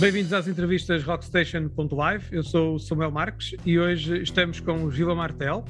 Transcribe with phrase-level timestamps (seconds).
[0.00, 2.24] Bem-vindos às entrevistas Rockstation.live.
[2.30, 5.64] Eu sou o Samuel Marques e hoje estamos com os Vila Martel.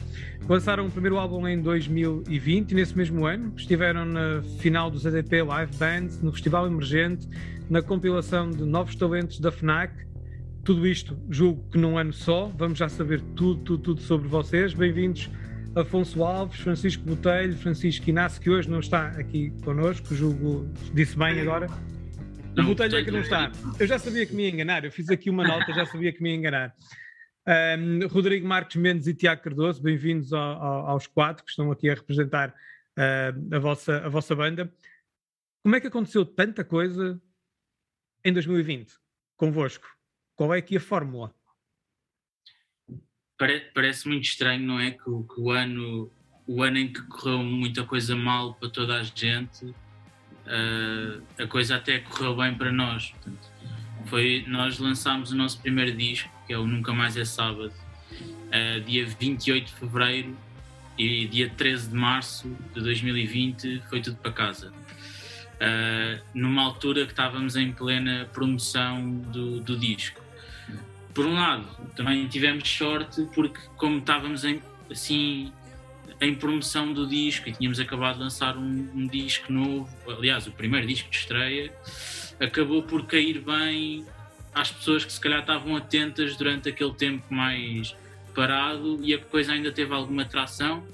[0.47, 5.43] Lançaram o primeiro álbum em 2020 e nesse mesmo ano estiveram na final dos EDP
[5.43, 7.27] Live Bands, no Festival Emergente,
[7.71, 9.95] na compilação de novos talentos da FNAC.
[10.63, 12.53] Tudo isto, julgo que num ano só.
[12.55, 14.75] Vamos já saber tudo, tudo, tudo sobre vocês.
[14.75, 15.31] Bem-vindos
[15.75, 21.41] Afonso Alves, Francisco Botelho, Francisco Inácio, que hoje não está aqui connosco, julgo, disse bem
[21.41, 21.67] agora.
[22.59, 23.53] O Botelho é que não está.
[23.79, 26.23] Eu já sabia que me ia enganar, eu fiz aqui uma nota, já sabia que
[26.23, 26.75] me ia enganar.
[27.47, 31.89] Um, Rodrigo Marques Mendes e Tiago Cardoso, bem-vindos ao, ao, aos quatro que estão aqui
[31.89, 34.73] a representar uh, a, vossa, a vossa banda.
[35.63, 37.21] Como é que aconteceu tanta coisa
[38.25, 38.93] em 2020
[39.37, 39.87] convosco?
[40.35, 41.33] Qual é aqui a fórmula?
[43.73, 44.91] Parece muito estranho, não é?
[44.91, 46.11] Que, que o ano
[46.49, 49.75] o ano em que correu muita coisa mal para toda a gente
[50.49, 53.11] uh, a coisa até correu bem para nós.
[53.11, 53.49] Portanto,
[54.07, 57.73] foi, nós lançámos o nosso primeiro disco, que é o Nunca Mais é Sábado,
[58.13, 60.37] uh, dia 28 de fevereiro
[60.97, 64.73] e dia 13 de março de 2020 foi tudo para casa.
[65.59, 70.21] Uh, numa altura que estávamos em plena promoção do, do disco.
[71.13, 75.53] Por um lado, também tivemos sorte porque como estávamos em, assim
[76.21, 80.53] em promoção do disco e tínhamos acabado de lançar um, um, disco novo, aliás, o
[80.53, 81.73] primeiro disco de estreia,
[82.41, 84.05] acabou por cair bem
[84.55, 87.95] às pessoas que se calhar estavam atentas durante aquele tempo mais
[88.35, 90.85] parado e a coisa ainda teve alguma atração.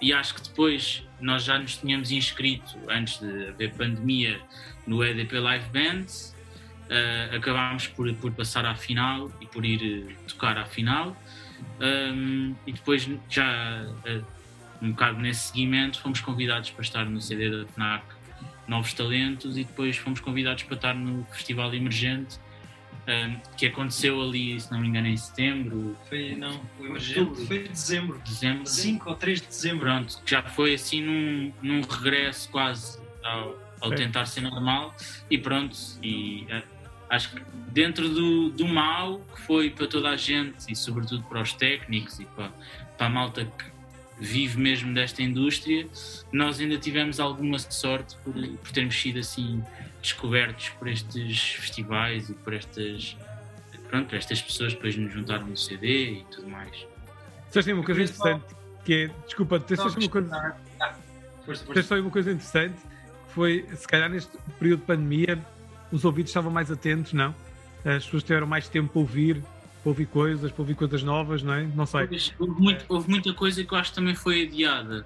[0.00, 4.40] E acho que depois nós já nos tínhamos inscrito, antes de haver pandemia,
[4.86, 6.34] no EDP Live Bands.
[6.82, 11.16] Uh, acabámos por, por passar à final e por ir uh, tocar à final.
[11.80, 14.24] Um, e depois, já uh,
[14.80, 18.04] um bocado nesse seguimento, fomos convidados para estar no CD da FNAC
[18.66, 22.38] Novos Talentos e depois fomos convidados para estar no Festival Emergente,
[23.08, 25.96] um, que aconteceu ali, se não me engano, em setembro.
[26.08, 28.20] Foi, não, o Emergente foi em dezembro.
[28.24, 28.66] Dezembro.
[28.66, 29.80] 5 ou 3 de dezembro.
[29.80, 34.94] Pronto, já foi assim num, num regresso quase ao, ao tentar ser normal
[35.28, 36.71] e pronto, e uh,
[37.12, 41.42] acho que dentro do, do mal que foi para toda a gente e sobretudo para
[41.42, 42.50] os técnicos e para,
[42.96, 43.64] para a malta que
[44.18, 45.86] vive mesmo desta indústria,
[46.32, 49.62] nós ainda tivemos alguma sorte por, por termos sido assim
[50.00, 53.14] descobertos por estes festivais e por estas
[53.90, 56.86] pronto, estas pessoas depois nos juntaram no CD e tudo mais.
[57.50, 58.56] Sabes uma coisa interessante
[58.86, 60.56] que é, desculpa, tens uma coisa,
[61.74, 62.80] tens só uma coisa interessante
[63.26, 65.51] que foi, se calhar neste período de pandemia
[65.92, 67.34] os ouvidos estavam mais atentos, não?
[67.84, 69.42] As pessoas tiveram mais tempo para ouvir,
[69.82, 71.62] para ouvir coisas, para ouvir coisas novas, não é?
[71.74, 72.08] Não sei.
[72.38, 75.04] Houve, muito, houve muita coisa que eu acho que também foi adiada.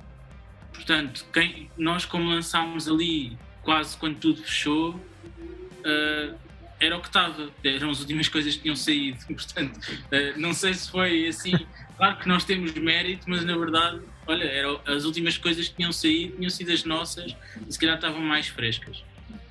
[0.73, 6.35] Portanto, quem, nós como lançámos ali quase quando tudo fechou, uh,
[6.79, 9.19] era o que estava, eram as últimas coisas que tinham saído.
[9.27, 11.53] Portanto, uh, não sei se foi assim.
[11.97, 15.93] Claro que nós temos mérito, mas na verdade, olha, eram as últimas coisas que tinham
[15.93, 17.35] saído, tinham sido as nossas
[17.67, 19.03] e se calhar estavam mais frescas.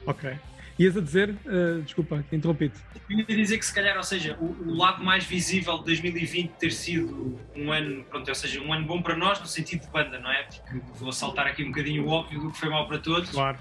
[0.06, 0.38] Ok.
[0.78, 2.78] Ias a dizer, uh, desculpa, interrompi-te.
[3.10, 6.50] Eu ia dizer que se calhar, ou seja, o, o, lado mais visível de 2020
[6.52, 9.88] ter sido um ano, pronto, ou seja, um ano bom para nós no sentido de
[9.90, 10.44] banda, não é?
[10.44, 13.30] Porque vou saltar aqui um bocadinho o óbvio do que foi mal para todos.
[13.30, 13.58] Claro.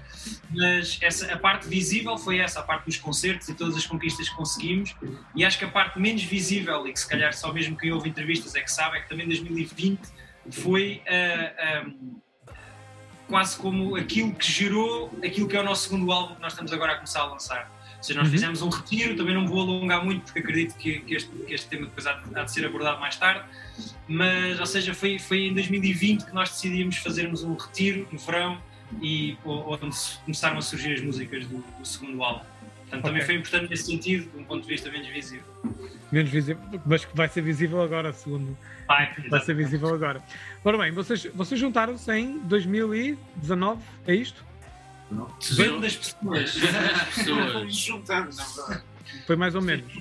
[0.51, 4.27] Mas essa, a parte visível foi essa, a parte dos concertos e todas as conquistas
[4.27, 4.93] que conseguimos.
[5.33, 8.09] E acho que a parte menos visível, e que se calhar só mesmo quem ouve
[8.09, 10.01] entrevistas é que sabe, é que também 2020
[10.51, 12.21] foi uh, uh,
[13.27, 16.71] quase como aquilo que gerou aquilo que é o nosso segundo álbum que nós estamos
[16.71, 17.71] agora a começar a lançar.
[17.97, 18.33] Ou seja, nós uhum.
[18.33, 21.67] fizemos um retiro, também não vou alongar muito porque acredito que, que, este, que este,
[21.67, 23.43] tema depois há de, há de, ser abordado mais tarde,
[24.07, 28.61] mas, ou seja, foi, foi em 2020 que nós decidimos fazermos um retiro no verão
[29.01, 32.45] e onde começaram a surgir as músicas do, do segundo álbum.
[32.85, 33.11] Portanto, okay.
[33.11, 35.45] também foi importante nesse sentido, de um ponto de vista menos visível.
[36.11, 38.55] Menos visível, mas que vai ser visível agora, segundo.
[38.87, 40.23] Vai, vai ser visível agora.
[40.63, 44.45] Ora bem, vocês, vocês juntaram-se em 2019, é isto?
[45.09, 45.27] Não.
[45.57, 46.53] Bando das pessoas.
[47.69, 48.37] Juntamos,
[49.25, 49.91] Foi mais ou menos.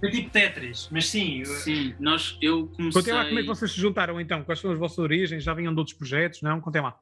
[0.00, 1.40] Foi tipo Tetris, mas sim.
[1.40, 1.46] Eu...
[1.46, 3.00] Sim, nós, eu comecei.
[3.00, 5.42] Contem lá como é que vocês se juntaram então, quais são as vossas origens?
[5.42, 6.60] Já vinham de outros projetos, não?
[6.60, 6.98] Contem lá.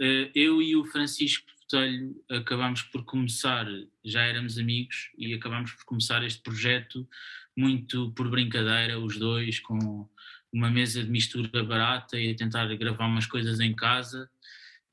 [0.00, 3.66] Eh, eu e o Francisco Botelho acabámos por começar,
[4.04, 7.08] já éramos amigos, e acabámos por começar este projeto
[7.56, 10.06] muito por brincadeira, os dois, com
[10.52, 14.28] uma mesa de mistura barata e a tentar gravar umas coisas em casa.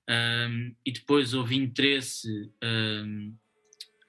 [0.10, 3.36] Um, e depois houve interesse um,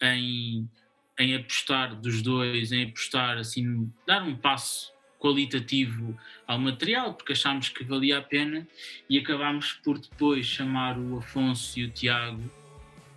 [0.01, 0.71] em,
[1.19, 6.17] em apostar dos dois, em apostar, assim, dar um passo qualitativo
[6.47, 8.67] ao material, porque achámos que valia a pena
[9.09, 12.60] e acabámos por depois chamar o Afonso e o Tiago,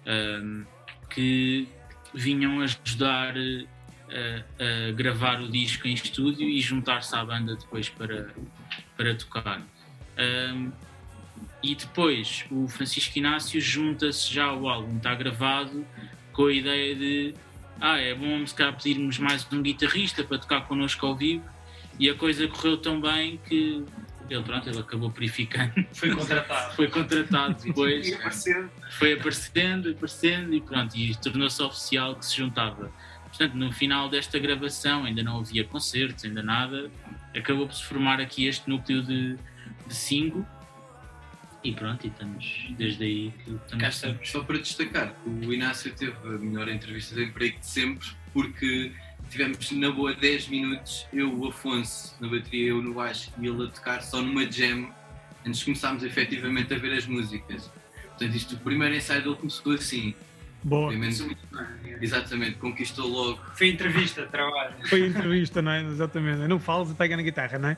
[0.08, 0.66] um,
[1.10, 1.68] que
[2.14, 8.34] vinham ajudar a, a, gravar o disco em estúdio e juntar-se à banda depois para,
[8.96, 9.62] para tocar.
[10.18, 10.72] Um,
[11.62, 15.86] e depois o Francisco Inácio junta-se já ao álbum, está gravado
[16.32, 17.34] com a ideia de
[17.80, 21.44] ah, é bom se calhar pedirmos mais um guitarrista para tocar connosco ao vivo
[22.00, 23.84] e a coisa correu tão bem que
[24.36, 25.74] ele, pronto, ele acabou purificando.
[25.94, 26.76] Foi contratado.
[26.76, 28.08] foi contratado depois.
[28.08, 28.70] E aparecendo.
[28.92, 32.92] Foi aparecendo, aparecendo e pronto, e tornou-se oficial que se juntava.
[33.28, 36.92] Portanto, no final desta gravação ainda não havia concertos, ainda nada,
[37.36, 39.36] acabou por se formar aqui este núcleo de,
[39.88, 40.46] de cinco
[41.64, 44.02] e pronto, e estamos desde aí que estamos.
[44.02, 48.92] Cá Só para destacar, o Inácio teve a melhor entrevista de emprego de sempre, porque
[49.30, 53.66] tivemos na boa 10 minutos, eu, o Afonso na bateria, eu no baixo e ele
[53.66, 54.90] a tocar só numa jam,
[55.46, 57.70] antes de começarmos efetivamente a ver as músicas.
[58.10, 60.14] Portanto, isto, o primeiro ensaio dele começou assim.
[60.64, 60.86] Boa.
[60.86, 61.38] Obviamente,
[62.02, 63.40] exatamente, conquistou logo.
[63.56, 64.76] Foi entrevista, trabalho.
[64.88, 65.84] Foi entrevista, não é?
[65.84, 66.48] Exatamente.
[66.48, 67.78] Não falas e pega na guitarra, não é?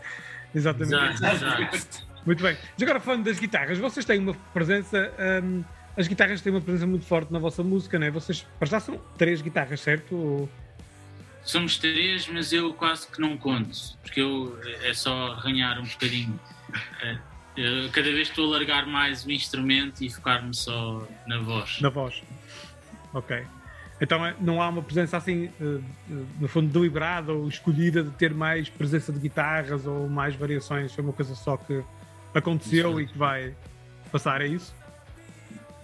[0.53, 0.93] Exatamente.
[0.93, 2.07] Exato, exato.
[2.25, 2.57] Muito bem.
[2.73, 5.11] Mas agora falando das guitarras, vocês têm uma presença.
[5.43, 5.63] Um,
[5.97, 8.11] as guitarras têm uma presença muito forte na vossa música, não é?
[8.11, 10.15] Vocês, para já são três guitarras, certo?
[10.15, 10.49] Ou...
[11.45, 16.39] Somos três, mas eu quase que não conto, porque eu é só arranhar um bocadinho.
[17.03, 17.17] É,
[17.55, 21.79] eu, cada vez estou a largar mais o instrumento e focar-me só na voz.
[21.79, 22.23] Na voz.
[23.13, 23.45] Ok.
[24.01, 25.79] Então é, não há uma presença assim, eh,
[26.11, 30.93] eh, no fundo, deliberada ou escolhida de ter mais presença de guitarras ou mais variações?
[30.93, 31.81] Foi uma coisa só que
[32.33, 33.55] aconteceu e que vai
[34.11, 34.75] passar, é isso?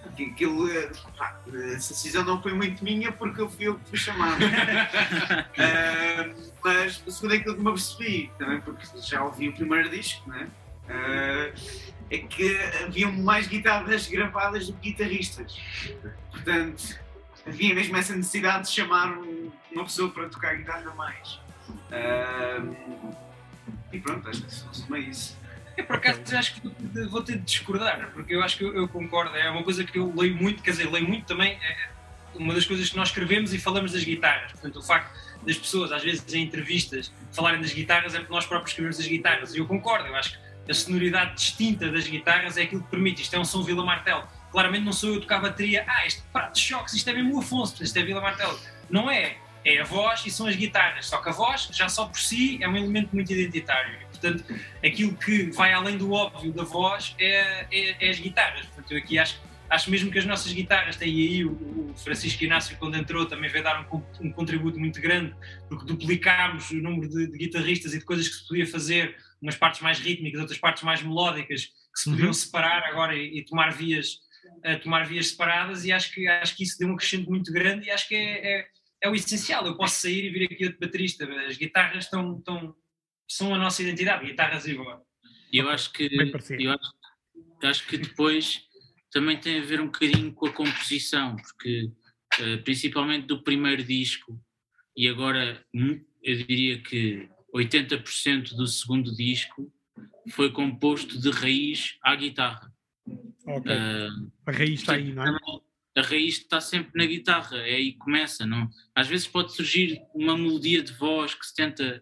[0.05, 0.91] Aquilo, eh,
[1.75, 4.43] essa decisão não foi muito minha porque eu fui eu que fui chamado.
[4.43, 4.51] uh,
[6.63, 10.49] mas segundo aquilo que me apercebi, também porque já ouvi o primeiro disco, né?
[10.85, 11.53] Uh,
[12.09, 15.57] é que haviam mais guitarras gravadas do que guitarristas.
[16.29, 16.99] Portanto,
[17.47, 19.17] havia mesmo essa necessidade de chamar
[19.71, 21.39] uma pessoa para tocar guitarra mais.
[21.89, 23.15] Uh,
[23.93, 25.40] e pronto, acho que se resume isso.
[25.77, 26.69] É por acaso acho que
[27.09, 29.97] vou ter de discordar, porque eu acho que eu, eu, concordo, é uma coisa que
[29.97, 31.89] eu leio muito, quer dizer, leio muito também, é
[32.35, 34.51] uma das coisas que nós escrevemos e falamos das guitarras.
[34.51, 35.11] Portanto, o facto
[35.45, 39.07] das pessoas, às vezes em entrevistas, falarem das guitarras é porque nós próprios escrevemos as
[39.07, 39.55] guitarras.
[39.55, 43.21] E eu concordo, eu acho que a sonoridade distinta das guitarras é aquilo que permite.
[43.21, 44.23] Isto é um som Vila Martel.
[44.51, 47.35] Claramente não sou eu a tocar bateria, ah, este prato de choques, isto é mesmo
[47.35, 48.57] o Afonso, isto é Vila Martel.
[48.89, 49.37] Não é.
[49.63, 51.05] É a voz e são as guitarras.
[51.05, 54.45] Só que a voz, já só por si, é um elemento muito identitário portanto,
[54.85, 58.65] aquilo que vai além do óbvio da voz é, é, é as guitarras.
[58.67, 62.43] Portanto, eu aqui acho, acho mesmo que as nossas guitarras têm aí, o, o Francisco
[62.43, 65.35] Inácio, quando entrou, também veio dar um, um contributo muito grande,
[65.67, 69.55] porque duplicámos o número de, de, guitarristas e de coisas que se podia fazer, umas
[69.55, 72.33] partes mais rítmicas, outras partes mais melódicas, que se podiam uhum.
[72.33, 74.19] separar agora e, e tomar vias
[74.63, 77.87] a tomar vias separadas e acho que, acho que isso deu um crescimento muito grande
[77.87, 78.67] e acho que é, é,
[79.01, 79.65] é o essencial.
[79.65, 82.75] Eu posso sair e vir aqui outro baterista, as guitarras estão, estão,
[83.31, 84.99] são a nossa identidade, guitarras e voz.
[85.51, 86.09] Eu acho que
[86.59, 86.93] eu acho,
[87.63, 88.61] acho, que depois
[89.11, 91.91] também tem a ver um bocadinho com a composição, porque
[92.39, 94.39] uh, principalmente do primeiro disco
[94.95, 99.71] e agora hum, eu diria que 80% do segundo disco
[100.29, 102.73] foi composto de raiz à guitarra.
[103.45, 103.73] Okay.
[103.73, 105.37] Uh, a raiz está aí, não é?
[105.97, 108.69] A raiz está sempre na guitarra, é aí que começa, não?
[108.95, 112.01] Às vezes pode surgir uma melodia de voz que se tenta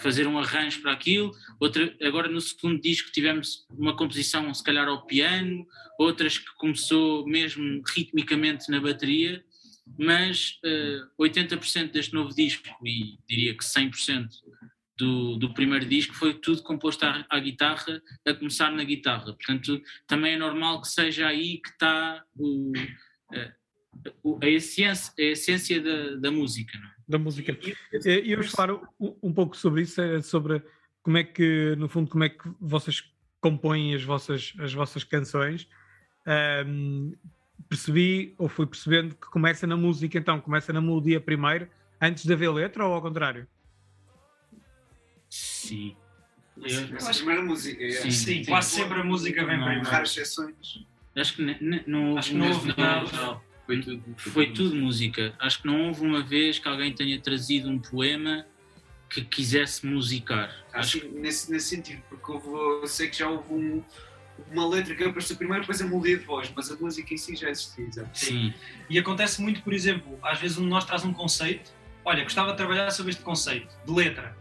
[0.00, 1.32] fazer um arranjo para aquilo.
[1.58, 5.66] Outra, agora no segundo disco tivemos uma composição se calhar ao piano,
[5.98, 9.42] outras que começou mesmo ritmicamente na bateria,
[9.98, 14.28] mas uh, 80% deste novo disco e diria que 100%
[14.98, 19.26] do, do primeiro disco foi tudo composto à, à, guitarra, a começar na guitarra.
[19.26, 22.72] Portanto, também é normal que seja aí que está o,
[23.32, 26.78] a, a, essência, a essência da, da música.
[26.78, 26.95] Não é?
[27.08, 27.56] Da música.
[27.92, 30.62] E eu falar um pouco sobre isso, é sobre
[31.02, 35.68] como é que, no fundo, como é que vocês compõem as vossas, as vossas canções.
[36.66, 37.14] Um,
[37.68, 41.68] percebi, ou fui percebendo, que começa na música, então, começa na melodia primeiro,
[42.00, 43.46] antes de haver letra, ou ao contrário?
[45.28, 45.96] Sim.
[46.56, 47.84] Eu, a primeira música.
[47.84, 47.90] É.
[47.90, 49.84] Sim, sim, quase sempre a música vem primeiro.
[49.84, 50.84] Raras exceções.
[51.14, 51.42] Acho que
[51.86, 53.40] não, Acho que não houve nada.
[53.66, 55.34] Foi tudo, foi tudo música.
[55.38, 58.46] Acho que não houve uma vez que alguém tenha trazido um poema
[59.10, 60.54] que quisesse musicar.
[60.72, 61.08] Acho, que...
[61.08, 63.82] nesse, nesse sentido, porque houve, eu sei que já houve um,
[64.52, 67.34] uma letra que apareceu primeiro, depois a melodia de voz, mas a música em si
[67.34, 68.08] já existia.
[68.12, 68.54] Sim.
[68.88, 71.72] E acontece muito, por exemplo, às vezes um de nós traz um conceito,
[72.04, 74.36] olha, gostava de trabalhar sobre este conceito, de letra.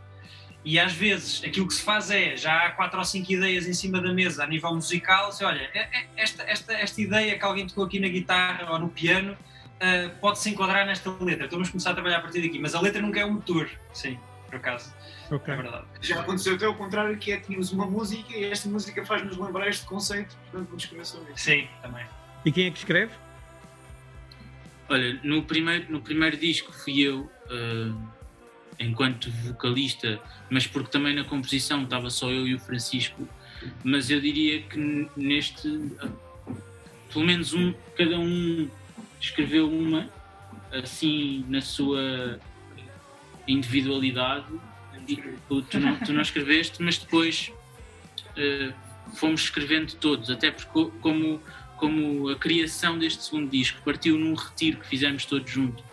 [0.66, 3.74] E às vezes aquilo que se faz é, já há quatro ou cinco ideias em
[3.74, 7.46] cima da mesa a nível musical, se olha, é, é, esta, esta, esta ideia que
[7.46, 11.46] alguém tocou aqui na guitarra ou no piano, uh, pode-se enquadrar nesta letra.
[11.46, 12.58] Então vamos começar a trabalhar a partir daqui.
[12.58, 14.18] Mas a letra nunca é um motor, sim,
[14.48, 14.92] por acaso.
[15.30, 15.54] Okay.
[15.54, 15.86] É verdade.
[16.02, 19.68] Já aconteceu até ao contrário, que é tínhamos uma música e esta música faz-nos lembrar
[19.68, 21.44] este conceito, portanto vamos sobre isso.
[21.44, 22.06] Sim, também.
[22.44, 23.12] E quem é que escreve?
[24.90, 28.08] Olha, no primeiro, no primeiro disco fui eu, uh,
[28.80, 33.28] enquanto vocalista, mas porque também na composição estava só eu e o Francisco.
[33.84, 35.92] Mas eu diria que neste,
[37.12, 38.70] pelo menos um, cada um
[39.20, 40.10] escreveu uma,
[40.72, 42.40] assim, na sua
[43.48, 44.48] individualidade.
[45.70, 47.52] Tu, não, tu não escreveste, mas depois
[48.32, 48.74] uh,
[49.16, 51.42] fomos escrevendo todos, até porque como
[51.78, 55.84] como a criação deste segundo disco partiu num retiro que fizemos todos juntos.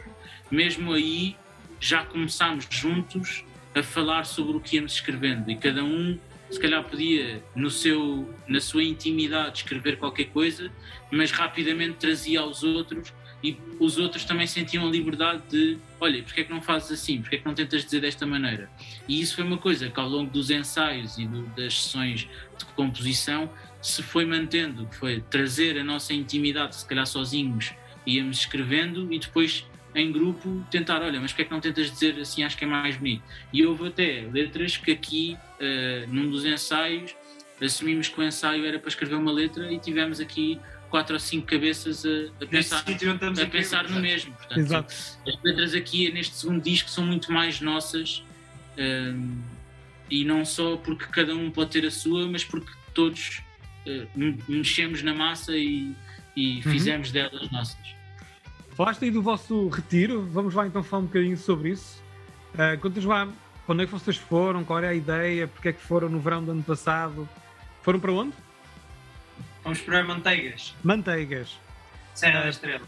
[0.50, 1.36] Mesmo aí
[1.82, 6.16] já começámos juntos a falar sobre o que íamos escrevendo e cada um
[6.48, 10.70] se calhar podia no seu na sua intimidade escrever qualquer coisa,
[11.10, 13.12] mas rapidamente trazia aos outros
[13.42, 17.20] e os outros também sentiam a liberdade de olha, porque é que não fazes assim,
[17.20, 18.70] porque é que não tentas dizer desta maneira?
[19.08, 22.64] E isso foi uma coisa que ao longo dos ensaios e do, das sessões de
[22.76, 27.72] composição se foi mantendo, foi trazer a nossa intimidade, se calhar sozinhos,
[28.06, 32.18] íamos escrevendo e depois em grupo tentar, olha, mas porque é que não tentas dizer
[32.20, 33.22] assim, acho que é mais bonito.
[33.52, 37.14] E houve até letras que aqui, uh, num dos ensaios,
[37.60, 40.58] assumimos que o ensaio era para escrever uma letra e tivemos aqui
[40.90, 42.84] quatro ou cinco cabeças a, a pensar,
[43.42, 44.34] a pensar no mesmo.
[44.34, 44.94] Portanto, Exato.
[45.26, 48.22] as letras aqui neste segundo disco são muito mais nossas
[48.76, 49.38] uh,
[50.10, 53.42] e não só porque cada um pode ter a sua, mas porque todos
[53.86, 54.08] uh,
[54.48, 55.94] mexemos na massa e,
[56.36, 56.62] e uhum.
[56.62, 58.01] fizemos delas nossas.
[58.82, 62.02] Falaste aí do vosso retiro, vamos lá então falar um bocadinho sobre isso.
[62.52, 63.28] Uh, Contas lá
[63.64, 66.42] quando é que vocês foram, qual era a ideia, porque é que foram no verão
[66.42, 67.28] do ano passado?
[67.82, 68.32] Foram para onde?
[69.62, 70.74] Vamos para Manteigas.
[70.82, 71.60] Manteigas.
[72.12, 72.82] Serra da Estrela.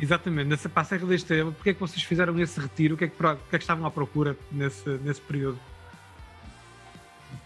[0.00, 2.94] Exatamente, nessa, para a Serra da Estrela, porque é que vocês fizeram esse retiro?
[2.94, 5.58] O que é que, o que, é que estavam à procura nesse, nesse período?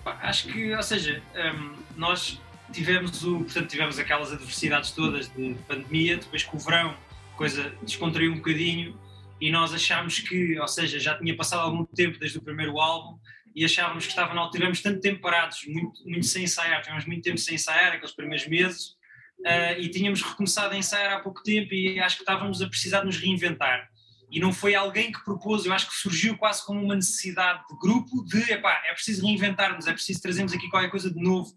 [0.04, 2.38] Acho que, ou seja, um, nós
[2.70, 6.94] tivemos o, portanto, tivemos aquelas adversidades todas de pandemia, depois com o verão,
[7.36, 8.98] coisa descontraiu um bocadinho
[9.40, 13.18] e nós achámos que, ou seja, já tinha passado algum tempo desde o primeiro álbum
[13.54, 17.22] e achávamos que estava na tivemos tanto tempo parados, muito, muito sem ensaiar, tivemos muito
[17.22, 18.96] tempo sem ensaiar, aqueles primeiros meses,
[19.40, 23.00] uh, e tínhamos recomeçado a ensaiar há pouco tempo e acho que estávamos a precisar
[23.00, 23.90] de nos reinventar.
[24.30, 27.76] E não foi alguém que propôs, eu acho que surgiu quase como uma necessidade de
[27.78, 31.54] grupo de, epá, é preciso reinventarmos, é preciso trazermos aqui qualquer coisa de novo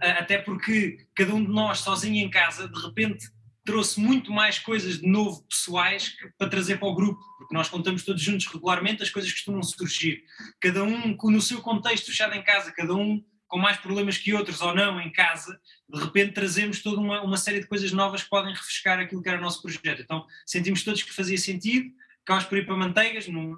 [0.00, 3.28] ah, até porque cada um de nós sozinho em casa, de repente
[3.68, 8.02] trouxe muito mais coisas de novo pessoais para trazer para o grupo, porque nós contamos
[8.02, 10.24] todos juntos regularmente, as coisas costumam surgir.
[10.58, 14.62] Cada um no seu contexto fechado em casa, cada um com mais problemas que outros
[14.62, 18.30] ou não em casa, de repente trazemos toda uma, uma série de coisas novas que
[18.30, 20.00] podem refrescar aquilo que era o nosso projeto.
[20.00, 21.90] Então sentimos todos que fazia sentido,
[22.22, 23.54] acabamos por ir para Manteigas, num,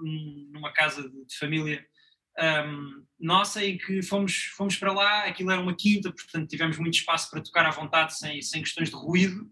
[0.50, 1.87] numa casa de, de família
[2.67, 6.95] um, nossa e que fomos, fomos para lá, aquilo era uma quinta, portanto tivemos muito
[6.95, 9.49] espaço para tocar à vontade sem, sem questões de ruído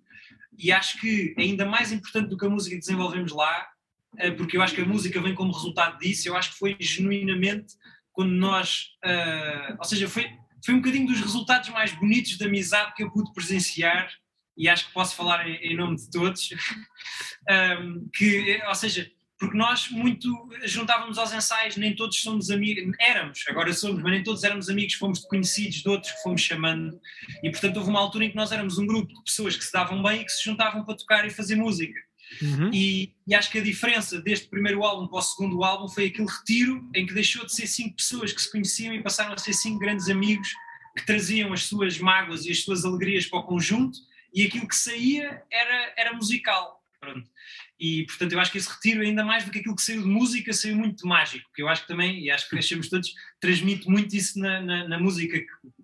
[0.59, 3.67] e acho que ainda mais importante do que a música que desenvolvemos lá,
[4.15, 6.77] uh, porque eu acho que a música vem como resultado disso, eu acho que foi
[6.81, 7.75] genuinamente
[8.13, 10.27] quando nós, uh, ou seja, foi,
[10.65, 14.11] foi um bocadinho dos resultados mais bonitos da amizade que eu pude presenciar
[14.57, 16.51] e acho que posso falar em, em nome de todos,
[17.81, 20.29] um, que, ou seja, porque nós muito
[20.65, 24.95] juntávamos aos ensaios, nem todos somos amigos, éramos, agora somos, mas nem todos éramos amigos,
[24.95, 27.01] fomos conhecidos de outros que fomos chamando,
[27.43, 29.73] e portanto houve uma altura em que nós éramos um grupo de pessoas que se
[29.73, 31.99] davam bem e que se juntavam para tocar e fazer música.
[32.43, 32.71] Uhum.
[32.75, 36.29] E, e, acho que a diferença deste primeiro álbum para o segundo álbum foi aquele
[36.29, 39.55] retiro em que deixou de ser cinco pessoas que se conheciam e passaram a ser
[39.55, 40.49] cinco grandes amigos
[40.97, 43.99] que traziam as suas mágoas e as suas alegrias para o conjunto
[44.35, 46.83] e aquilo que saía era, era musical.
[47.01, 47.31] Pronto.
[47.79, 50.09] E, portanto, eu acho que esse retiro, ainda mais do que aquilo que saiu de
[50.09, 53.89] música, saiu muito mágico, que eu acho que também, e acho que achamos todos, transmite
[53.89, 55.39] muito isso na, na, na música,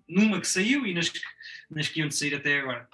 [0.07, 1.11] numa que saiu e nas,
[1.69, 2.87] nas que iam de sair até agora.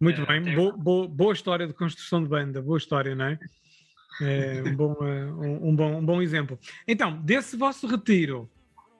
[0.00, 3.38] Muito é, bem, boa, boa, boa, história de construção de banda, boa história, não é?
[4.22, 6.58] é um, bom, eh, um, um, bom, um bom exemplo.
[6.88, 8.50] Então, desse vosso retiro,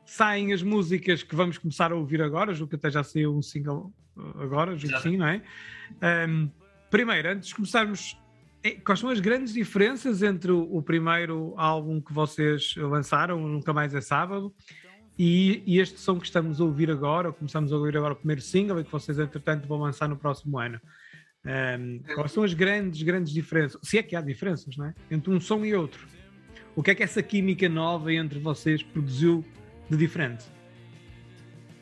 [0.04, 3.43] saem as músicas que vamos começar a ouvir agora, julgo que até já saiu um
[3.43, 3.93] single
[4.37, 5.43] agora, julgo que sim, não é?
[6.28, 6.50] Um,
[6.90, 8.16] primeiro, antes de começarmos
[8.73, 14.00] quais são as grandes diferenças entre o, primeiro álbum que vocês lançaram, Nunca Mais é
[14.00, 14.54] Sábado,
[15.18, 18.16] e, e, este som que estamos a ouvir agora, ou começamos a ouvir agora o
[18.16, 20.80] primeiro single e que vocês, entretanto, vão lançar no próximo ano?
[21.44, 23.78] Um, quais são as grandes, grandes diferenças?
[23.83, 24.94] Se é que há diferenças, não é?
[25.11, 26.09] Entre um som e outro.
[26.75, 29.44] O que é que essa química nova entre vocês produziu
[29.88, 30.47] de diferente?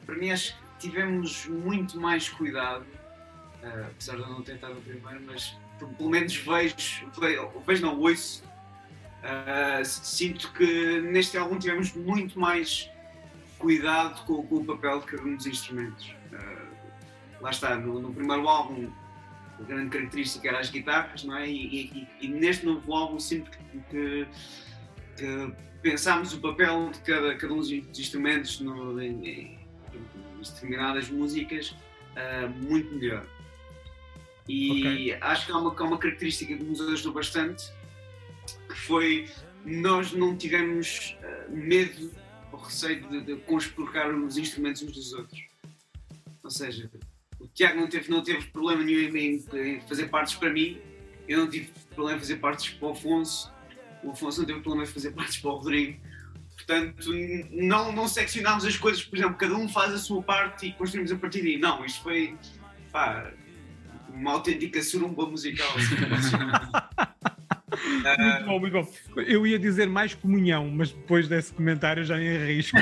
[0.04, 2.84] Para mim, acho que tivemos muito mais cuidado
[3.62, 6.76] uh, apesar de eu não ter estado primeiro, mas pelo menos vejo,
[7.66, 8.44] vejo não, ouço.
[9.22, 12.90] Uh, sinto que neste álbum tivemos muito mais
[13.56, 16.12] cuidado com, com o papel de cada um dos instrumentos.
[16.32, 16.72] Uh,
[17.40, 18.90] lá está, no, no, primeiro álbum
[19.60, 21.48] a grande característica era as guitarras, não é?
[21.48, 24.26] E, e, e neste novo álbum sinto que, que,
[25.16, 29.58] que, pensámos o papel de cada, cada um dos instrumentos no, em, em,
[30.38, 33.24] determinadas músicas uh, muito melhor.
[34.52, 35.18] E okay.
[35.18, 37.72] acho que há uma, há uma característica que nos ajudou bastante,
[38.68, 39.26] que foi
[39.64, 42.10] nós não tivemos uh, medo
[42.52, 45.40] ou receio de, de conspurcar os instrumentos uns dos outros.
[46.44, 46.90] Ou seja,
[47.40, 50.78] o Tiago não teve, não teve problema nenhum em, em fazer partes para mim,
[51.26, 53.50] eu não tive problema em fazer partes para o Afonso,
[54.04, 55.98] o Afonso não teve problema em fazer partes para o Rodrigo.
[56.56, 57.10] Portanto,
[57.50, 61.10] não, não seccionámos as coisas, por exemplo, cada um faz a sua parte e construímos
[61.10, 61.56] a partir daí.
[61.56, 62.36] Não, isto foi
[62.92, 63.32] pá,
[64.12, 65.68] uma autêntica surumba musical.
[68.18, 68.92] muito bom, muito bom.
[69.22, 72.76] Eu ia dizer mais comunhão, mas depois desse comentário já me arrisco.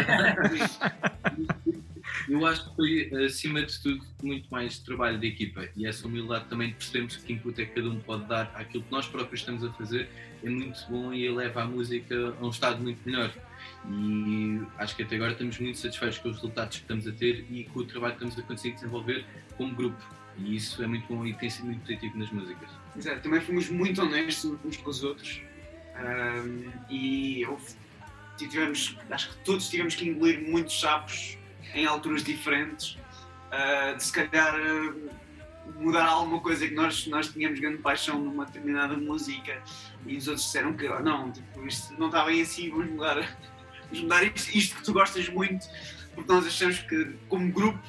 [2.29, 6.45] Eu acho que foi, acima de tudo, muito mais trabalho de equipa e essa humildade
[6.49, 9.41] também de percebermos que input é que cada um pode dar àquilo que nós próprios
[9.41, 10.09] estamos a fazer
[10.43, 13.33] é muito bom e eleva a música a um estado muito melhor.
[13.91, 17.45] E acho que até agora estamos muito satisfeitos com os resultados que estamos a ter
[17.51, 19.25] e com o trabalho que estamos a conseguir desenvolver
[19.57, 20.20] como grupo.
[20.39, 22.71] E isso é muito bom e tem sido muito positivo nas músicas.
[22.97, 25.41] Exato, também fomos muito honestos uns com os outros
[26.01, 27.47] um, e
[28.37, 31.39] tivemos, acho que todos tivemos que engolir muitos sapos
[31.75, 32.97] em alturas diferentes,
[33.53, 35.11] uh, de se calhar uh,
[35.79, 39.63] mudar alguma coisa que nós, nós tínhamos grande paixão numa determinada música
[40.07, 43.17] e os outros disseram que oh, não, tipo, isto não está bem assim, vamos mudar,
[43.85, 45.67] vamos mudar isto, isto que tu gostas muito,
[46.15, 47.81] porque nós achamos que como grupo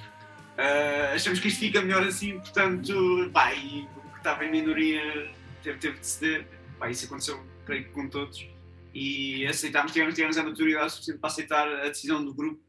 [0.62, 5.32] uh, achamos que isto fica melhor assim, portanto, pá, e o que estava em minoria
[5.64, 6.48] teve, teve de ceder,
[6.78, 8.48] pá, isso aconteceu, creio que com todos,
[8.94, 12.62] e aceitámos, tivemos, tivemos a maturidade suficiente para aceitar a decisão do grupo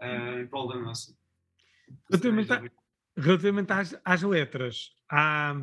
[0.00, 1.16] uh, em prol da nossa.
[2.10, 2.62] Relativamente, a,
[3.16, 5.60] relativamente às, às, letras, há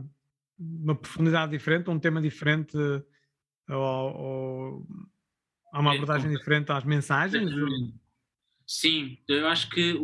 [0.57, 2.77] uma profundidade diferente, um tema diferente,
[3.69, 4.87] ou, ou
[5.71, 7.51] há uma é, abordagem diferente às mensagens?
[8.71, 9.95] Sim, eu acho que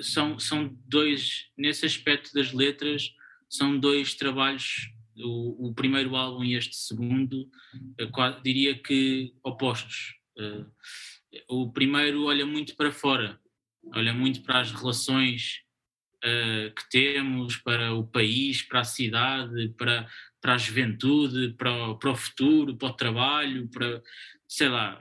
[0.00, 3.14] são, são dois, nesse aspecto das letras,
[3.48, 7.48] são dois trabalhos, o, o primeiro álbum e este segundo,
[8.42, 10.16] diria que opostos.
[10.36, 10.66] Uh,
[11.48, 13.38] o primeiro olha muito para fora,
[13.94, 15.60] olha muito para as relações
[16.16, 21.96] uh, que temos, para o país, para a cidade, para, para a juventude, para o,
[21.96, 24.02] para o futuro, para o trabalho, para,
[24.48, 24.98] sei lá,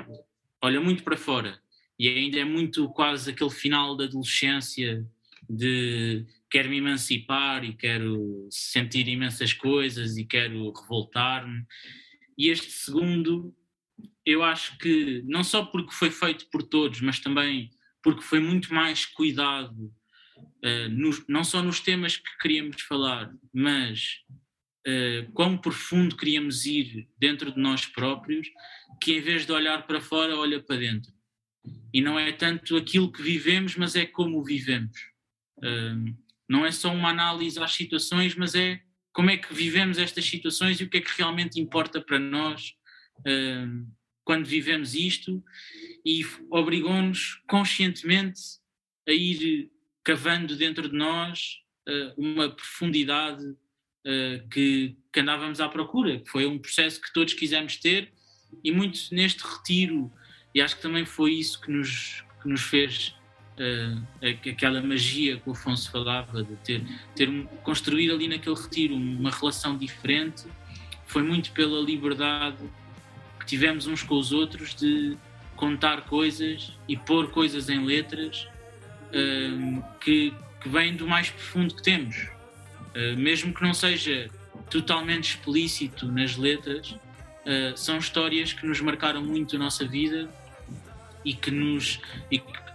[0.61, 1.59] olha muito para fora.
[1.99, 5.05] E ainda é muito quase aquele final da adolescência
[5.49, 11.65] de quero me emancipar e quero sentir imensas coisas e quero revoltar-me.
[12.37, 13.53] E este segundo,
[14.25, 17.69] eu acho que não só porque foi feito por todos, mas também
[18.01, 19.93] porque foi muito mais cuidado,
[20.63, 24.21] uh, nos, não só nos temas que queríamos falar, mas
[24.87, 28.47] uh, quão profundo queríamos ir dentro de nós próprios,
[29.01, 31.18] que em vez de olhar para fora, olha para dentro.
[31.93, 34.97] E não é tanto aquilo que vivemos, mas é como vivemos.
[35.57, 36.15] Uh,
[36.47, 38.81] não é só uma análise às situações, mas é
[39.13, 42.73] como é que vivemos estas situações e o que é que realmente importa para nós.
[43.19, 43.87] Uh,
[44.29, 45.43] quando vivemos isto
[46.05, 48.39] e obrigou-nos conscientemente
[49.07, 49.71] a ir
[50.03, 56.59] cavando dentro de nós uh, uma profundidade uh, que, que, andávamos à procura, foi um
[56.59, 58.13] processo que todos quisemos ter
[58.63, 60.11] e muito neste retiro,
[60.53, 63.15] e acho que também foi isso que nos, que nos fez
[63.59, 66.83] uh, aquela magia que o Afonso falava, de ter,
[67.15, 67.29] ter
[67.63, 70.45] construir ali naquele retiro uma relação diferente,
[71.05, 72.57] foi muito pela liberdade
[73.49, 75.17] tivemos uns com os outros de
[75.55, 78.47] contar coisas e pôr coisas em letras
[79.07, 80.31] uh, que,
[80.61, 82.27] que vêm do mais profundo que temos.
[82.95, 84.29] Uh, mesmo que não seja
[84.69, 86.95] totalmente explícito nas letras,
[87.75, 90.29] são histórias que nos marcaram muito a nossa vida
[91.29, 91.99] e que nos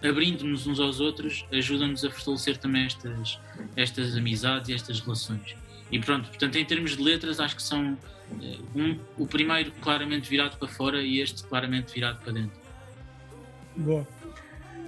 [0.08, 3.40] abrindo-nos uns aos outros ajudam-nos a fortalecer também estas,
[3.74, 5.56] estas amizades e estas relações.
[5.90, 7.98] E pronto, portanto, em termos de letras, acho que são
[8.40, 12.56] eh, um, o primeiro claramente virado para fora e este claramente virado para dentro.
[13.76, 14.06] Boa.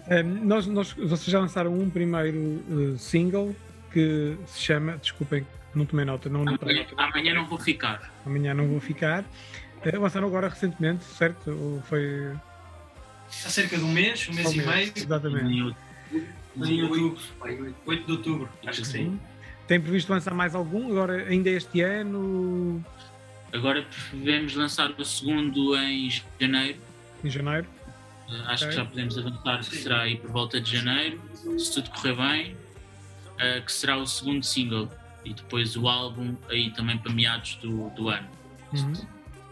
[0.08, 3.54] Um, ehm, nós, nós, vocês já lançaram um primeiro uh, single
[3.92, 7.02] que se chama, desculpem, não tomei nota, não, amanhã, nota.
[7.02, 8.12] amanhã não vou ficar.
[8.24, 9.24] Amanhã não vou ficar.
[9.94, 11.50] Lançaram agora recentemente, certo?
[11.50, 12.32] Ou foi.
[13.28, 14.92] Há cerca de um mês, um mês e meio.
[14.94, 15.52] Exatamente.
[15.52, 17.20] Em outubro.
[17.84, 19.20] 8 de outubro, acho que sim.
[19.66, 20.90] Tem previsto lançar mais algum?
[20.90, 22.84] Agora, ainda este ano?
[23.52, 26.08] Agora prevemos lançar o segundo em
[26.40, 26.78] janeiro.
[27.24, 27.66] Em janeiro?
[28.28, 28.68] Uh, acho okay.
[28.68, 31.20] que já podemos avançar que será aí por volta de janeiro,
[31.58, 34.90] se tudo correr bem, uh, que será o segundo single.
[35.24, 38.28] E depois o álbum aí também para meados do, do ano.
[38.72, 38.94] Uhum.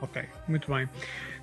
[0.01, 0.89] Ok, muito bem.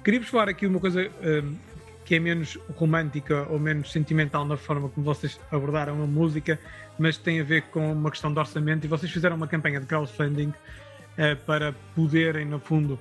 [0.04, 1.58] Queria-vos falar aqui uma coisa um,
[2.06, 6.60] que é menos romântica ou menos sentimental na forma como vocês abordaram a música,
[6.98, 9.86] mas tem a ver com uma questão de orçamento e vocês fizeram uma campanha de
[9.86, 13.00] crowdfunding uh, para poderem, no fundo,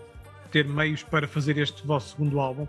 [0.50, 2.66] ter meios para fazer este vosso segundo álbum.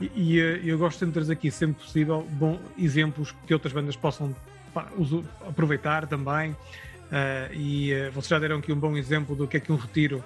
[0.00, 3.96] E, e uh, eu gosto de trazer aqui, sempre possível, bom, exemplos que outras bandas
[3.96, 4.34] possam
[4.72, 6.52] pá, uso, aproveitar também.
[6.52, 10.22] Uh, e vocês já deram aqui um bom exemplo do que é que um retiro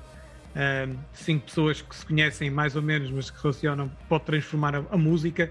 [1.12, 4.96] cinco pessoas que se conhecem mais ou menos, mas que relacionam, pode transformar a, a
[4.96, 5.50] música.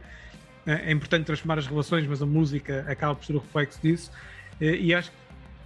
[0.66, 4.12] Uh, é importante transformar as relações, mas a música acaba por ser o reflexo disso.
[4.62, 5.18] Uh, e acho que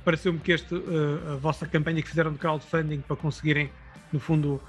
[0.04, 3.70] pareceu-me que este, uh, a vossa campanha que fizeram de crowdfunding para conseguirem,
[4.12, 4.62] no fundo,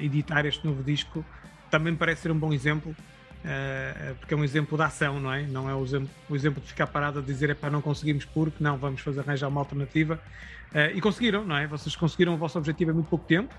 [0.00, 1.22] editar este novo disco,
[1.70, 2.96] também parece ser um bom exemplo.
[4.18, 5.42] Porque é um exemplo de ação, não é?
[5.42, 8.24] Não é o exemplo, o exemplo de ficar parado a dizer é para não conseguimos
[8.24, 10.20] porque não, vamos fazer arranjar uma alternativa.
[10.94, 11.66] e conseguiram, não é?
[11.66, 13.54] Vocês conseguiram o vosso objetivo em muito pouco tempo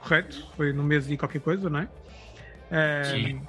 [0.00, 0.46] correto?
[0.56, 1.88] Foi no mês e qualquer coisa, não é?
[3.04, 3.42] Sim.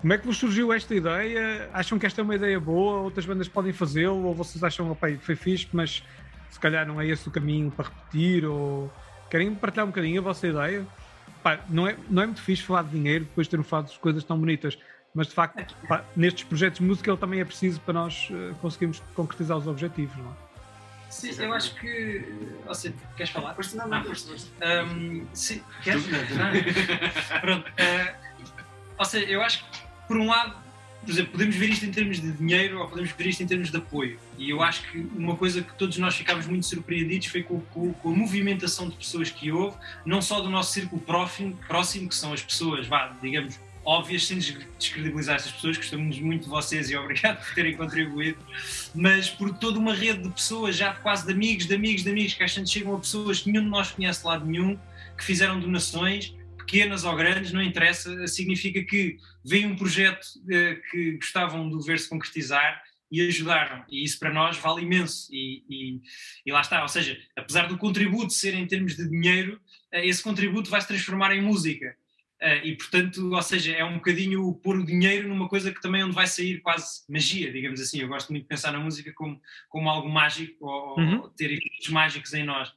[0.00, 1.68] Como é que vos surgiu esta ideia?
[1.72, 3.00] Acham que esta é uma ideia boa?
[3.00, 4.24] Outras bandas podem fazê-lo?
[4.24, 6.02] Ou vocês acham, que foi fixe, mas
[6.50, 8.44] se calhar não é esse o caminho para repetir?
[8.44, 8.90] Ou
[9.30, 10.86] querem partilhar um bocadinho a vossa ideia?
[11.42, 13.98] Pá, não, é, não é muito fixe falar de dinheiro depois de termos falado de
[13.98, 14.78] coisas tão bonitas,
[15.16, 18.54] mas de facto, pá, nestes projetos de música ele também é preciso para nós uh,
[18.56, 20.46] conseguirmos concretizar os objetivos, não é?
[21.08, 22.50] Sim, eu acho que.
[22.66, 23.54] Ou seja, queres falar?
[23.54, 24.48] Força, não, não, força, força.
[24.84, 26.04] Um, sim, queres?
[27.40, 27.66] Pronto.
[27.66, 28.14] Uh,
[28.98, 30.54] ou seja, eu acho que, por um lado,
[31.00, 33.70] por exemplo, podemos ver isto em termos de dinheiro ou podemos ver isto em termos
[33.70, 34.18] de apoio.
[34.36, 37.94] E eu acho que uma coisa que todos nós ficámos muito surpreendidos foi com, com,
[37.94, 42.14] com a movimentação de pessoas que houve, não só do nosso círculo próximo, próximo que
[42.14, 46.96] são as pessoas, vá, digamos, óbvias, sem descredibilizar essas pessoas, gostamos muito de vocês e
[46.96, 48.38] obrigado por terem contribuído,
[48.92, 52.34] mas por toda uma rede de pessoas, já quase de amigos, de amigos, de amigos,
[52.34, 54.76] que às vezes chegam a pessoas que nenhum de nós conhece de lado nenhum,
[55.16, 61.12] que fizeram donações, pequenas ou grandes, não interessa, significa que veio um projeto eh, que
[61.12, 63.84] gostavam de ver se concretizar e ajudaram.
[63.88, 65.28] E isso para nós vale imenso.
[65.32, 66.00] E, e,
[66.44, 66.82] e, lá está.
[66.82, 69.60] Ou seja, apesar do contributo ser em termos de dinheiro,
[69.92, 71.96] eh, esse contributo vai se transformar em música.
[72.42, 76.02] Uh, e portanto, ou seja, é um bocadinho pôr o dinheiro numa coisa que também
[76.02, 78.00] é onde vai sair quase magia, digamos assim.
[78.00, 81.20] Eu gosto muito de pensar na música como, como algo mágico ou, uhum.
[81.22, 82.70] ou ter efeitos mágicos em nós.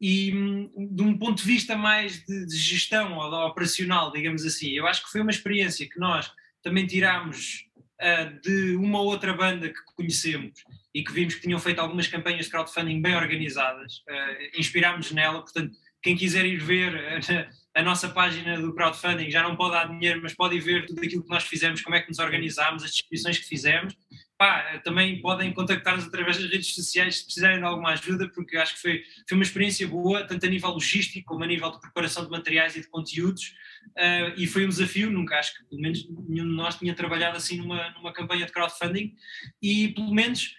[0.00, 0.30] E
[0.76, 4.86] de um ponto de vista mais de, de gestão ou de operacional, digamos assim, eu
[4.86, 6.30] acho que foi uma experiência que nós
[6.62, 7.66] também tirámos
[8.00, 10.62] uh, de uma outra banda que conhecemos
[10.94, 15.40] e que vimos que tinham feito algumas campanhas de crowdfunding bem organizadas, uh, inspirámos nela,
[15.40, 17.20] portanto, quem quiser ir ver
[17.74, 21.24] a nossa página do crowdfunding já não pode dar dinheiro, mas pode ver tudo aquilo
[21.24, 23.96] que nós fizemos, como é que nos organizámos, as descrições que fizemos.
[24.38, 28.74] Pá, também podem contactar-nos através das redes sociais se precisarem de alguma ajuda, porque acho
[28.74, 32.24] que foi, foi uma experiência boa, tanto a nível logístico como a nível de preparação
[32.24, 33.54] de materiais e de conteúdos.
[33.96, 37.36] Uh, e foi um desafio, nunca acho que pelo menos nenhum de nós tinha trabalhado
[37.36, 39.14] assim numa, numa campanha de crowdfunding.
[39.60, 40.54] E pelo menos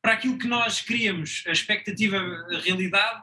[0.00, 3.22] para aquilo que nós queríamos, a expectativa, a realidade,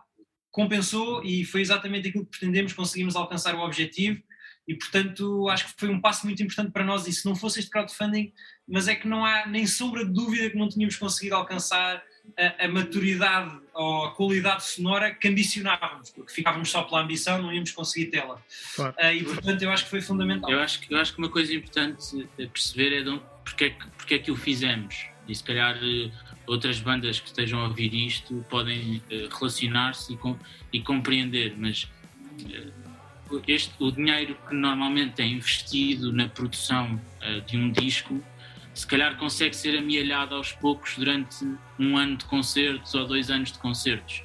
[0.51, 4.21] compensou e foi exatamente aquilo que pretendemos, conseguimos alcançar o objetivo
[4.67, 7.59] e portanto acho que foi um passo muito importante para nós e se não fosse
[7.59, 8.31] este crowdfunding,
[8.67, 12.03] mas é que não há nem sombra de dúvida que não tínhamos conseguido alcançar
[12.37, 17.51] a, a maturidade ou a qualidade sonora que ambicionávamos, porque ficávamos só pela ambição, não
[17.51, 18.39] íamos conseguir tê-la.
[18.75, 18.95] Claro.
[18.99, 20.49] Uh, e portanto eu acho que foi fundamental.
[20.49, 23.65] Eu acho que, eu acho que uma coisa importante a perceber é de onde, porque,
[23.65, 26.11] é que, porque é que o fizemos e se calhar eh,
[26.47, 30.37] outras bandas que estejam a ouvir isto podem uh, relacionar-se e, com,
[30.71, 31.87] e, compreender, mas
[32.39, 38.21] uh, este, o dinheiro que normalmente é investido na produção uh, de um disco,
[38.73, 41.45] se calhar consegue ser amealhado aos poucos durante
[41.77, 44.23] um ano de concertos ou dois anos de concertos.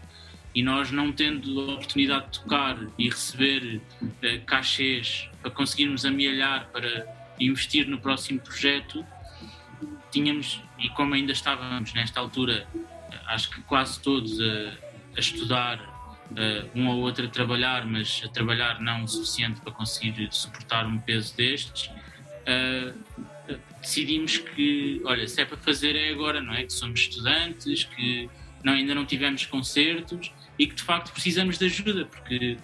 [0.55, 3.83] E nós, não tendo a oportunidade de tocar e receber
[4.47, 7.07] cachês para conseguirmos amealhar para
[7.39, 9.05] investir no próximo projeto,
[10.11, 12.67] tínhamos, e como ainda estávamos nesta altura,
[13.27, 14.73] acho que quase todos a,
[15.17, 15.79] a estudar,
[16.31, 20.87] uh, um ou outro a trabalhar, mas a trabalhar não o suficiente para conseguir suportar
[20.87, 21.91] um peso destes,
[22.47, 22.95] uh,
[23.81, 26.65] decidimos que, olha, se é para fazer é agora, não é?
[26.65, 28.29] Que somos estudantes, que
[28.65, 32.59] não, ainda não tivemos concertos e que de facto precisamos de ajuda, porque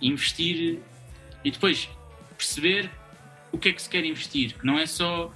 [0.00, 0.78] investir
[1.42, 1.88] e depois
[2.36, 2.90] perceber
[3.50, 5.32] o que é que se quer investir, que não é só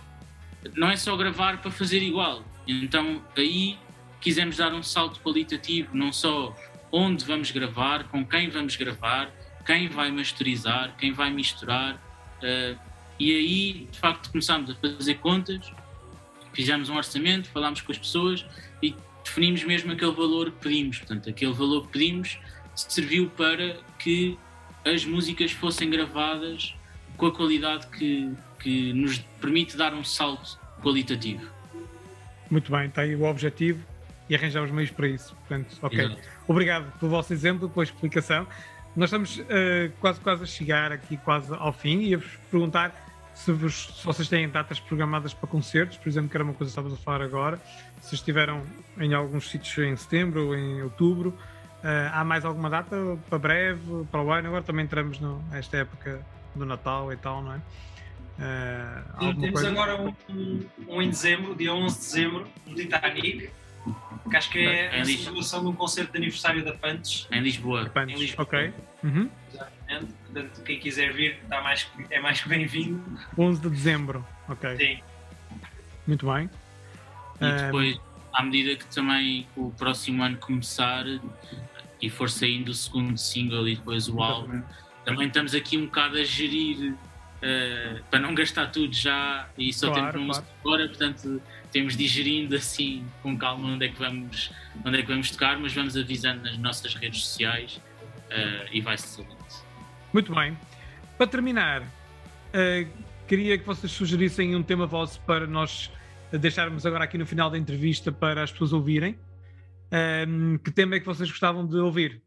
[0.74, 2.44] não é só gravar para fazer igual.
[2.66, 3.78] Então aí
[4.20, 6.54] quisemos dar um salto qualitativo, não só
[6.90, 9.30] onde vamos gravar, com quem vamos gravar,
[9.64, 11.94] quem vai masterizar, quem vai misturar.
[12.38, 12.78] Uh,
[13.18, 15.72] e aí, de facto, começámos a fazer contas,
[16.52, 18.44] fizemos um orçamento, falámos com as pessoas
[18.82, 20.98] e definimos mesmo aquele valor que pedimos.
[20.98, 22.38] Portanto, aquele valor que pedimos
[22.74, 24.38] serviu para que
[24.84, 26.74] as músicas fossem gravadas
[27.16, 28.32] com a qualidade que,
[28.66, 31.48] que nos permite dar um salto qualitativo.
[32.50, 33.80] Muito bem, está aí o objetivo
[34.28, 35.36] e arranjamos meios para isso.
[35.36, 36.00] Portanto, ok.
[36.00, 36.20] Exato.
[36.48, 38.44] Obrigado pelo vosso exemplo, pela explicação.
[38.96, 42.92] Nós estamos uh, quase, quase a chegar aqui quase ao fim e ia-vos perguntar
[43.32, 46.72] se, vos, se, vocês têm datas programadas para concertos, por exemplo, que era uma coisa
[46.72, 47.60] que estavas a falar agora,
[48.00, 48.64] se estiveram
[48.98, 52.96] em alguns sítios em setembro ou em outubro, uh, há mais alguma data
[53.30, 54.48] para breve, para o ano?
[54.48, 55.20] Agora também entramos
[55.52, 56.20] nesta época
[56.52, 57.60] do Natal e tal, não é?
[58.38, 59.70] Uh, Sim, temos coisa?
[59.70, 63.50] agora um, um, em dezembro, dia 11 de dezembro, no Titanic,
[64.30, 67.26] que acho que é, é a celebração de um concerto de aniversário da Pantes.
[67.32, 67.86] Em Lisboa.
[67.86, 68.14] Pantes.
[68.14, 68.42] Em Lisboa.
[68.42, 68.72] Ok.
[69.02, 69.30] Uhum.
[69.52, 70.12] Exatamente.
[70.24, 73.02] Portanto, quem quiser vir está mais, é mais que bem-vindo.
[73.38, 74.26] 11 de dezembro.
[74.48, 74.76] Ok.
[74.76, 75.00] Sim.
[76.06, 76.50] Muito bem.
[77.40, 78.00] E depois,
[78.32, 81.04] à medida que também o próximo ano começar
[82.00, 84.62] e for saindo o segundo single e depois o álbum,
[85.04, 86.94] também estamos aqui um bocado a gerir
[87.36, 90.46] uh, para não gastar tudo já e só claro, tempo claro.
[90.60, 94.50] agora, portanto temos digerindo assim com calma onde é que vamos
[94.84, 99.08] onde é que vamos tocar, mas vamos avisando nas nossas redes sociais uh, e vai-se
[99.08, 99.36] sabendo.
[100.12, 100.56] Muito bem.
[101.18, 105.90] Para terminar, uh, queria que vocês sugerissem um tema vosso para nós
[106.32, 109.18] deixarmos agora aqui no final da entrevista para as pessoas ouvirem.
[110.28, 112.22] Um, que tema é que vocês gostavam de ouvir?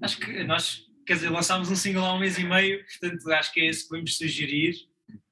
[0.00, 3.50] Acho que nós, quer dizer, lançámos um single há um mês e meio, portanto acho
[3.50, 4.74] que é esse que vamos sugerir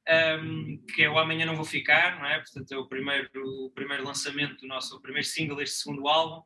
[0.09, 2.39] um, que é o Amanhã Não Vou Ficar, não é?
[2.39, 6.43] Portanto, é o primeiro, o primeiro lançamento do nosso, o primeiro single deste segundo álbum,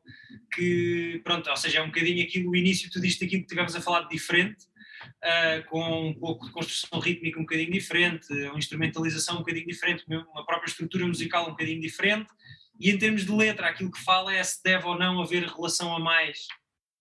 [0.53, 3.73] que, pronto, ou seja, é um bocadinho aquilo, o início, tudo isto aquilo que tivemos
[3.73, 4.65] a falar de diferente,
[5.05, 10.03] uh, com um pouco de construção rítmica um bocadinho diferente, uma instrumentalização um bocadinho diferente,
[10.07, 12.29] uma própria estrutura musical um bocadinho diferente,
[12.79, 15.95] e em termos de letra, aquilo que fala é se deve ou não haver relação
[15.95, 16.47] a mais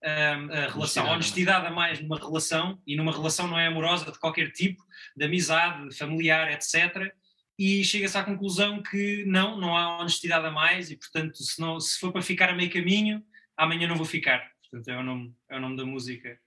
[0.03, 4.19] a relação, a honestidade a mais numa relação, e numa relação não é amorosa de
[4.19, 4.83] qualquer tipo,
[5.17, 7.13] de amizade, familiar, etc.
[7.59, 11.79] E chega-se à conclusão que não, não há honestidade a mais, e portanto, se, não,
[11.79, 13.23] se for para ficar a meio caminho,
[13.57, 14.51] amanhã não vou ficar.
[14.71, 16.39] Portanto, é o nome, é o nome da música,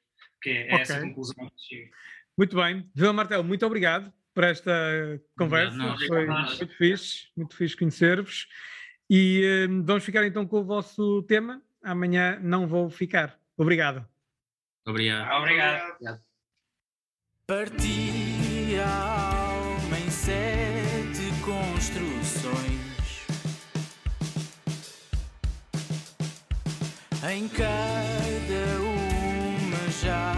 [0.42, 0.82] que é, é okay.
[0.82, 1.92] essa conclusão que chega.
[2.38, 2.90] Muito bem.
[2.96, 4.72] Vila Martel, muito obrigado por esta
[5.38, 5.78] conversa.
[5.78, 8.48] Não, não, Foi muito fixe, muito fixe conhecer-vos.
[9.10, 11.62] E um, vamos ficar então com o vosso tema.
[11.84, 13.38] Amanhã não vou ficar.
[13.58, 14.08] Obrigado.
[14.86, 15.42] Obrigado.
[15.42, 16.22] Obrigado.
[17.46, 23.28] Parti a alma em sete construções.
[27.32, 30.33] Em cada uma já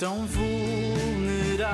[0.00, 1.66] tão vulnerável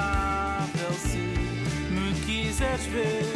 [0.94, 3.35] se me quiseres ver.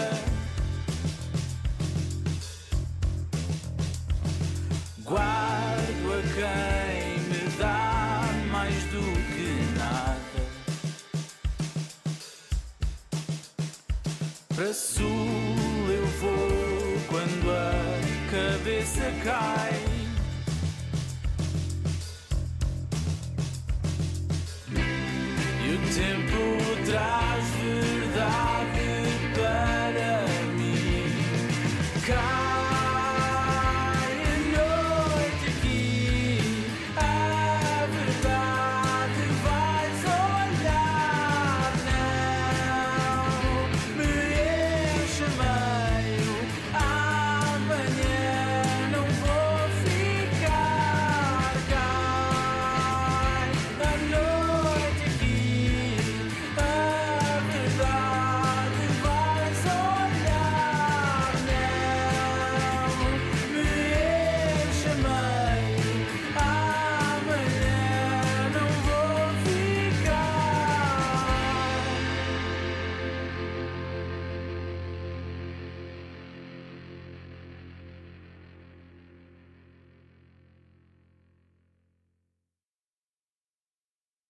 [19.01, 19.70] Para